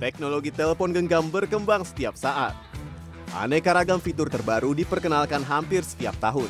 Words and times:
Teknologi 0.00 0.48
telepon 0.48 0.96
genggam 0.96 1.28
berkembang 1.28 1.84
setiap 1.84 2.16
saat. 2.16 2.56
Aneka 3.36 3.76
ragam 3.76 4.00
fitur 4.00 4.32
terbaru 4.32 4.72
diperkenalkan 4.72 5.44
hampir 5.44 5.84
setiap 5.84 6.16
tahun. 6.16 6.48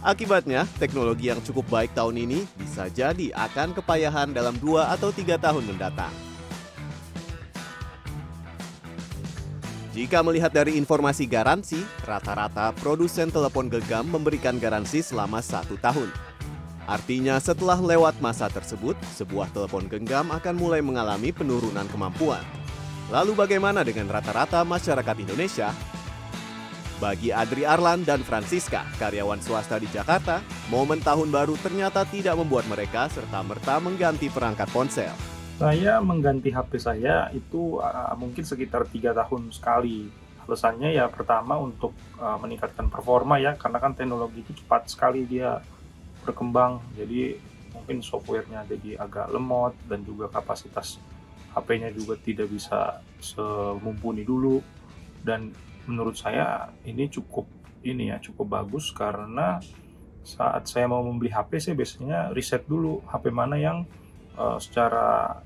Akibatnya, 0.00 0.64
teknologi 0.80 1.28
yang 1.28 1.44
cukup 1.44 1.68
baik 1.68 1.92
tahun 1.92 2.24
ini 2.24 2.48
bisa 2.56 2.88
jadi 2.88 3.36
akan 3.36 3.76
kepayahan 3.76 4.32
dalam 4.32 4.56
dua 4.56 4.88
atau 4.96 5.12
tiga 5.12 5.36
tahun 5.36 5.68
mendatang. 5.68 6.08
Jika 9.92 10.24
melihat 10.24 10.48
dari 10.48 10.80
informasi 10.80 11.28
garansi, 11.28 11.84
rata-rata 12.08 12.72
produsen 12.80 13.28
telepon 13.28 13.68
genggam 13.68 14.08
memberikan 14.08 14.56
garansi 14.56 15.04
selama 15.04 15.44
satu 15.44 15.76
tahun. 15.76 16.08
Artinya 16.88 17.36
setelah 17.44 17.76
lewat 17.76 18.24
masa 18.24 18.48
tersebut, 18.48 18.96
sebuah 19.20 19.52
telepon 19.52 19.84
genggam 19.84 20.32
akan 20.32 20.54
mulai 20.56 20.80
mengalami 20.80 21.28
penurunan 21.28 21.84
kemampuan. 21.92 22.59
Lalu 23.10 23.34
bagaimana 23.34 23.82
dengan 23.82 24.06
rata-rata 24.06 24.62
masyarakat 24.62 25.16
Indonesia? 25.18 25.74
Bagi 27.02 27.34
Adri 27.34 27.66
Arlan 27.66 28.06
dan 28.06 28.22
Francisca, 28.22 28.86
karyawan 29.02 29.42
swasta 29.42 29.82
di 29.82 29.90
Jakarta, 29.90 30.38
momen 30.70 31.02
tahun 31.02 31.26
baru 31.34 31.58
ternyata 31.58 32.06
tidak 32.06 32.38
membuat 32.38 32.70
mereka 32.70 33.10
serta-merta 33.10 33.82
mengganti 33.82 34.30
perangkat 34.30 34.70
ponsel. 34.70 35.10
Saya 35.58 35.98
mengganti 35.98 36.54
HP 36.54 36.78
saya 36.78 37.26
itu 37.34 37.82
uh, 37.82 38.14
mungkin 38.14 38.46
sekitar 38.46 38.86
tiga 38.86 39.10
tahun 39.10 39.50
sekali. 39.50 40.06
Alasannya 40.46 40.94
ya 40.94 41.10
pertama 41.10 41.58
untuk 41.58 41.90
uh, 42.14 42.38
meningkatkan 42.38 42.86
performa 42.86 43.42
ya, 43.42 43.58
karena 43.58 43.82
kan 43.82 43.98
teknologi 43.98 44.46
itu 44.46 44.54
cepat 44.62 44.86
sekali 44.86 45.26
dia 45.26 45.58
berkembang. 46.22 46.78
Jadi 46.94 47.34
mungkin 47.74 48.06
softwarenya 48.06 48.70
jadi 48.70 49.02
agak 49.02 49.34
lemot 49.34 49.74
dan 49.90 50.06
juga 50.06 50.30
kapasitas 50.30 51.02
HP-nya 51.50 51.90
juga 51.90 52.14
tidak 52.20 52.48
bisa 52.50 53.02
semumpuni 53.18 54.22
dulu 54.22 54.62
dan 55.26 55.50
menurut 55.90 56.14
saya 56.14 56.70
ini 56.86 57.10
cukup 57.10 57.48
ini 57.82 58.12
ya 58.12 58.20
cukup 58.20 58.60
bagus 58.60 58.92
karena 58.92 59.58
saat 60.20 60.68
saya 60.68 60.86
mau 60.86 61.00
membeli 61.00 61.32
HP 61.32 61.50
saya 61.58 61.74
biasanya 61.74 62.18
riset 62.36 62.68
dulu 62.68 63.00
HP 63.08 63.32
mana 63.32 63.56
yang 63.56 63.88
uh, 64.36 64.60
secara 64.60 65.40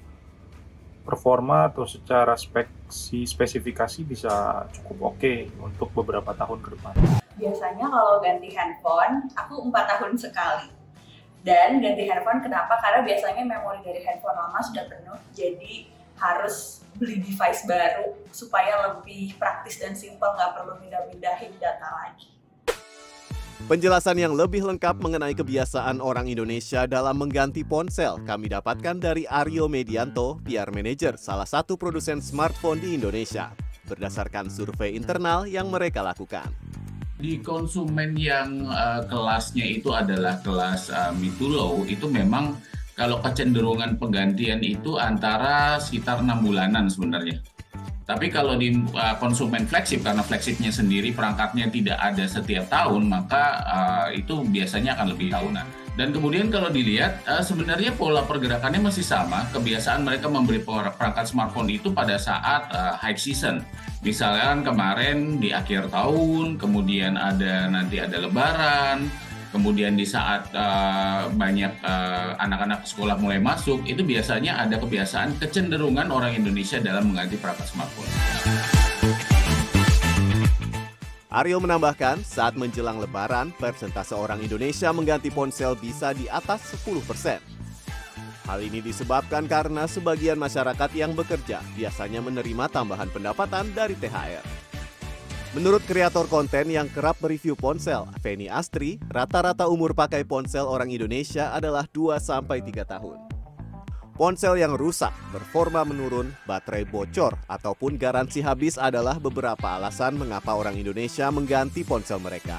performa 1.05 1.69
atau 1.69 1.85
secara 1.85 2.33
spek 2.35 2.89
si 2.89 3.29
spesifikasi 3.29 4.01
bisa 4.09 4.65
cukup 4.73 5.15
oke 5.15 5.21
okay 5.21 5.47
untuk 5.61 5.93
beberapa 5.93 6.33
tahun 6.33 6.59
ke 6.65 6.69
depan. 6.75 6.95
Biasanya 7.37 7.87
kalau 7.93 8.25
ganti 8.25 8.49
handphone 8.57 9.29
aku 9.37 9.69
empat 9.69 9.85
tahun 9.95 10.17
sekali 10.17 10.84
dan 11.45 11.77
ganti 11.85 12.09
handphone 12.09 12.41
kenapa? 12.41 12.81
Karena 12.81 13.05
biasanya 13.05 13.45
memori 13.45 13.85
dari 13.85 14.01
handphone 14.01 14.33
lama 14.33 14.59
sudah 14.65 14.89
penuh, 14.89 15.21
jadi 15.37 15.93
harus 16.17 16.81
beli 16.97 17.21
device 17.21 17.69
baru 17.69 18.17
supaya 18.33 18.89
lebih 18.89 19.37
praktis 19.37 19.77
dan 19.77 19.93
simpel, 19.93 20.33
nggak 20.33 20.57
perlu 20.57 20.81
pindah-pindahin 20.81 21.53
data 21.61 21.85
lagi. 22.01 22.33
Penjelasan 23.65 24.21
yang 24.21 24.37
lebih 24.37 24.61
lengkap 24.61 25.01
mengenai 25.01 25.33
kebiasaan 25.33 26.01
orang 26.01 26.29
Indonesia 26.29 26.85
dalam 26.85 27.17
mengganti 27.17 27.65
ponsel 27.65 28.21
kami 28.25 28.53
dapatkan 28.53 28.97
dari 29.01 29.25
Aryo 29.25 29.69
Medianto, 29.69 30.41
PR 30.45 30.69
Manager, 30.69 31.17
salah 31.17 31.49
satu 31.49 31.77
produsen 31.77 32.21
smartphone 32.21 32.81
di 32.81 32.97
Indonesia, 32.97 33.53
berdasarkan 33.89 34.53
survei 34.53 34.97
internal 34.97 35.49
yang 35.49 35.73
mereka 35.73 36.05
lakukan 36.05 36.64
di 37.15 37.39
konsumen 37.39 38.19
yang 38.19 38.67
uh, 38.67 39.03
kelasnya 39.07 39.63
itu 39.63 39.95
adalah 39.95 40.43
kelas 40.43 40.91
uh, 40.91 41.15
mid 41.15 41.31
to 41.39 41.47
low 41.47 41.87
itu 41.87 42.11
memang 42.11 42.59
kalau 42.95 43.19
kecenderungan 43.23 43.99
penggantian 43.99 44.63
itu 44.63 44.99
antara 44.99 45.79
sekitar 45.83 46.23
enam 46.23 46.47
bulanan 46.47 46.87
sebenarnya. 46.87 47.43
Tapi 48.05 48.29
kalau 48.29 48.61
di 48.61 48.77
uh, 48.93 49.17
konsumen 49.17 49.65
flagship 49.65 50.05
karena 50.05 50.21
flagshipnya 50.21 50.69
sendiri 50.69 51.17
perangkatnya 51.17 51.73
tidak 51.73 51.97
ada 51.97 52.29
setiap 52.29 52.69
tahun 52.69 53.09
maka 53.09 53.45
uh, 53.65 54.09
itu 54.13 54.45
biasanya 54.45 54.93
akan 55.01 55.17
lebih 55.17 55.33
tahunan. 55.33 55.67
Dan 55.95 56.11
kemudian 56.11 56.51
kalau 56.51 56.69
dilihat 56.69 57.25
uh, 57.25 57.41
sebenarnya 57.41 57.97
pola 57.97 58.27
pergerakannya 58.29 58.83
masih 58.83 59.07
sama. 59.07 59.49
Kebiasaan 59.57 60.05
mereka 60.05 60.29
membeli 60.29 60.61
perangkat 60.61 61.33
smartphone 61.33 61.71
itu 61.73 61.95
pada 61.97 62.21
saat 62.21 62.69
uh, 62.75 62.93
high 62.99 63.17
season. 63.17 63.65
Misalnya 64.05 64.53
kemarin 64.61 65.41
di 65.41 65.57
akhir 65.57 65.89
tahun, 65.89 66.61
kemudian 66.61 67.17
ada 67.17 67.73
nanti 67.73 68.05
ada 68.05 68.21
lebaran, 68.21 69.09
kemudian 69.55 69.95
di 69.95 70.03
saat 70.03 70.51
uh, 70.51 71.31
banyak 71.31 71.79
anak 71.79 72.55
anak-anak 72.65 72.81
sekolah 72.89 73.15
mulai 73.21 73.39
masuk, 73.39 73.87
itu 73.87 74.03
biasanya 74.03 74.59
ada 74.59 74.81
kebiasaan 74.83 75.39
kecenderungan 75.39 76.11
orang 76.11 76.35
Indonesia 76.35 76.83
dalam 76.83 77.15
mengganti 77.15 77.39
perangkat 77.39 77.71
smartphone. 77.71 78.11
Aryo 81.35 81.59
menambahkan, 81.59 82.23
saat 82.23 82.55
menjelang 82.55 83.03
lebaran, 83.03 83.51
persentase 83.59 84.15
orang 84.15 84.39
Indonesia 84.39 84.95
mengganti 84.95 85.35
ponsel 85.35 85.75
bisa 85.75 86.15
di 86.15 86.31
atas 86.31 86.79
10 86.87 87.03
persen. 87.03 87.43
Hal 88.47 88.63
ini 88.63 88.79
disebabkan 88.79 89.51
karena 89.51 89.91
sebagian 89.91 90.39
masyarakat 90.39 90.95
yang 90.95 91.11
bekerja 91.17 91.59
biasanya 91.75 92.23
menerima 92.23 92.71
tambahan 92.71 93.11
pendapatan 93.11 93.67
dari 93.75 93.99
THR. 93.99 94.74
Menurut 95.55 95.87
kreator 95.87 96.27
konten 96.27 96.67
yang 96.67 96.91
kerap 96.91 97.15
mereview 97.23 97.55
ponsel, 97.55 98.11
Feni 98.19 98.51
Astri, 98.51 98.99
rata-rata 99.07 99.71
umur 99.71 99.95
pakai 99.95 100.27
ponsel 100.27 100.67
orang 100.67 100.91
Indonesia 100.91 101.55
adalah 101.55 101.87
2-3 101.95 102.83
tahun. 102.83 103.23
Ponsel 104.19 104.59
yang 104.59 104.75
rusak, 104.75 105.15
performa 105.31 105.87
menurun, 105.87 106.35
baterai 106.43 106.83
bocor, 106.83 107.39
ataupun 107.47 107.95
garansi 107.95 108.43
habis 108.43 108.75
adalah 108.75 109.15
beberapa 109.23 109.79
alasan 109.79 110.19
mengapa 110.19 110.59
orang 110.59 110.75
Indonesia 110.75 111.31
mengganti 111.31 111.87
ponsel 111.87 112.19
mereka. 112.19 112.59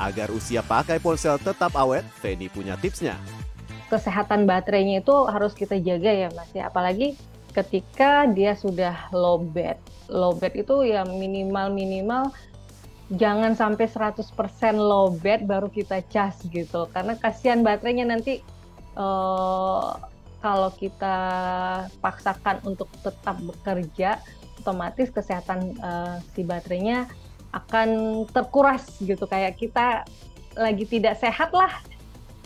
Agar 0.00 0.32
usia 0.32 0.64
pakai 0.64 0.96
ponsel 0.96 1.36
tetap 1.44 1.76
awet, 1.76 2.08
Feni 2.24 2.48
punya 2.48 2.72
tipsnya 2.80 3.20
kesehatan 3.92 4.48
baterainya 4.48 5.04
itu 5.04 5.12
harus 5.28 5.52
kita 5.52 5.76
jaga 5.76 6.08
ya 6.08 6.28
Mas 6.32 6.48
ya. 6.56 6.72
Apalagi 6.72 7.12
ketika 7.52 8.26
dia 8.28 8.56
sudah 8.56 9.12
low 9.12 9.40
bed. 9.40 9.76
Low 10.08 10.36
bed 10.36 10.56
itu 10.56 10.88
ya 10.88 11.04
minimal-minimal 11.04 12.32
jangan 13.12 13.52
sampai 13.52 13.86
100% 13.88 14.24
low 14.76 15.12
bed 15.20 15.44
baru 15.44 15.68
kita 15.68 16.00
cas 16.08 16.40
gitu. 16.48 16.88
Karena 16.90 17.16
kasihan 17.20 17.60
baterainya 17.60 18.08
nanti 18.08 18.40
uh, 18.96 19.96
kalau 20.42 20.70
kita 20.74 21.16
paksakan 22.02 22.58
untuk 22.66 22.90
tetap 23.04 23.38
bekerja, 23.38 24.18
otomatis 24.58 25.12
kesehatan 25.12 25.76
uh, 25.78 26.18
si 26.34 26.42
baterainya 26.42 27.06
akan 27.52 28.22
terkuras 28.32 28.96
gitu 29.04 29.28
kayak 29.28 29.60
kita 29.60 30.08
lagi 30.56 30.84
tidak 30.88 31.20
sehat 31.20 31.52
lah 31.52 31.80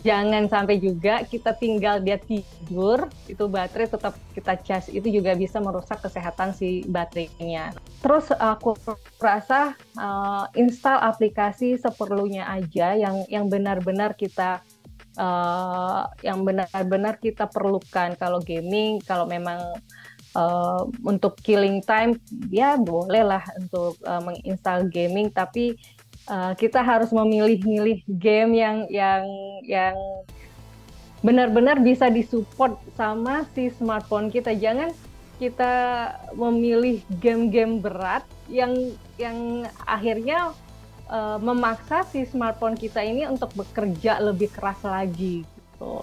jangan 0.05 0.45
sampai 0.45 0.77
juga 0.77 1.25
kita 1.25 1.57
tinggal 1.57 2.01
dia 2.01 2.21
tidur 2.21 3.09
itu 3.25 3.43
baterai 3.49 3.89
tetap 3.89 4.13
kita 4.37 4.53
cas 4.61 4.85
itu 4.93 5.09
juga 5.09 5.33
bisa 5.33 5.57
merusak 5.57 6.01
kesehatan 6.01 6.53
si 6.53 6.85
baterainya. 6.85 7.73
Terus 8.05 8.29
aku 8.33 8.77
rasa 9.17 9.73
uh, 9.97 10.45
install 10.53 11.01
aplikasi 11.01 11.81
seperlunya 11.81 12.45
aja 12.45 12.93
yang 12.93 13.25
yang 13.27 13.49
benar-benar 13.49 14.13
kita 14.13 14.61
uh, 15.17 16.05
yang 16.21 16.45
benar-benar 16.45 17.17
kita 17.17 17.49
perlukan. 17.49 18.13
Kalau 18.15 18.39
gaming 18.39 19.01
kalau 19.01 19.25
memang 19.25 19.59
uh, 20.37 20.85
untuk 21.03 21.41
killing 21.41 21.81
time 21.81 22.15
ya 22.53 22.77
boleh 22.77 23.25
lah 23.25 23.43
untuk 23.57 23.97
uh, 24.05 24.21
menginstal 24.21 24.85
gaming 24.87 25.33
tapi 25.33 25.73
uh, 26.27 26.53
kita 26.53 26.83
harus 26.83 27.09
memilih-milih 27.09 28.03
game 28.07 28.51
yang 28.55 28.77
yang 28.91 29.23
yang 29.63 29.95
benar-benar 31.25 31.81
bisa 31.81 32.07
disupport 32.11 32.77
sama 32.93 33.47
si 33.55 33.73
smartphone 33.73 34.29
kita. 34.29 34.53
Jangan 34.53 34.93
kita 35.37 35.73
memilih 36.33 37.01
game-game 37.21 37.81
berat 37.81 38.25
yang 38.49 38.73
yang 39.21 39.65
akhirnya 39.85 40.53
uh, 41.09 41.37
memaksa 41.41 42.05
si 42.09 42.25
smartphone 42.25 42.77
kita 42.77 43.01
ini 43.01 43.25
untuk 43.25 43.53
bekerja 43.57 44.21
lebih 44.21 44.49
keras 44.53 44.81
lagi 44.85 45.45
gitu. 45.45 46.01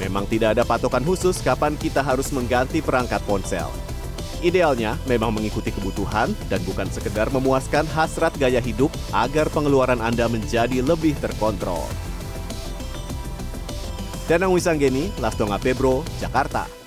Memang 0.00 0.26
tidak 0.26 0.58
ada 0.58 0.66
patokan 0.66 1.06
khusus 1.06 1.38
kapan 1.38 1.78
kita 1.78 2.02
harus 2.02 2.34
mengganti 2.34 2.82
perangkat 2.82 3.22
ponsel. 3.22 3.70
Idealnya 4.42 4.98
memang 5.06 5.30
mengikuti 5.30 5.70
kebutuhan 5.70 6.34
dan 6.50 6.58
bukan 6.66 6.90
sekedar 6.90 7.30
memuaskan 7.30 7.86
hasrat 7.86 8.34
gaya 8.42 8.58
hidup 8.58 8.90
agar 9.14 9.46
pengeluaran 9.46 10.02
Anda 10.02 10.26
menjadi 10.26 10.82
lebih 10.82 11.14
terkontrol. 11.22 11.86
Danang 14.26 14.50
Wisanggeni, 14.50 15.14
Lastonga 15.22 15.62
Pebro, 15.62 16.02
Jakarta. 16.18 16.81